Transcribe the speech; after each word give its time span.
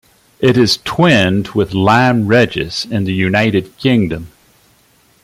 It 0.39 0.57
is 0.57 0.77
twinned 0.83 1.49
with 1.49 1.75
Lyme 1.75 2.25
Regis 2.25 2.85
in 2.85 3.03
the 3.03 3.13
United 3.13 3.77
Kingdom. 3.77 4.31